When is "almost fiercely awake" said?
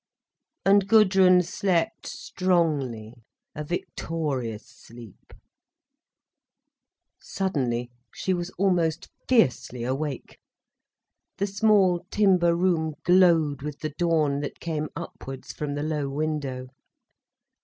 8.57-10.39